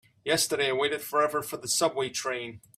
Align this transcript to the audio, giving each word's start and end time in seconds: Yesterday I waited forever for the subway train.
Yesterday 0.25 0.69
I 0.69 0.73
waited 0.73 1.03
forever 1.03 1.43
for 1.43 1.57
the 1.57 1.67
subway 1.67 2.09
train. 2.09 2.61